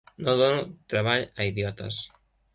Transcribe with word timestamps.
No 0.27 0.33
dono 0.39 0.63
treball 0.95 1.27
a 1.37 1.47
idiotes". 1.51 2.03